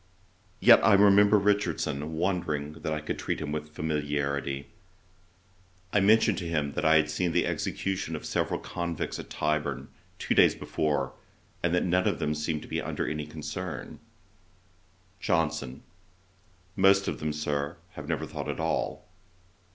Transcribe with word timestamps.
Yet 0.59 0.83
I 0.83 0.93
remember 0.95 1.37
Richardson 1.37 2.13
wondering 2.15 2.73
that 2.81 2.91
I 2.91 3.01
could 3.01 3.19
treat 3.19 3.39
him 3.39 3.51
with 3.51 3.69
familiarity.' 3.75 4.65
I 5.93 5.99
mentioned 5.99 6.39
to 6.39 6.47
him 6.49 6.71
that 6.71 6.83
I 6.83 6.95
had 6.95 7.07
seen 7.07 7.33
the 7.33 7.45
execution 7.45 8.15
of 8.15 8.25
several 8.25 8.59
convicts 8.59 9.19
at 9.19 9.29
Tyburn, 9.29 9.89
two 10.17 10.33
days 10.33 10.55
before, 10.55 11.13
and 11.61 11.71
that 11.75 11.85
none 11.85 12.07
of 12.07 12.17
them 12.17 12.33
seemed 12.33 12.63
to 12.63 12.67
be 12.67 12.81
under 12.81 13.07
any 13.07 13.27
concern. 13.27 13.99
JOHNSON. 15.19 15.83
'Most 16.75 17.07
of 17.07 17.19
them, 17.19 17.31
Sir, 17.31 17.77
have 17.91 18.09
never 18.09 18.25
thought 18.25 18.49
at 18.49 18.59
all.' 18.59 19.05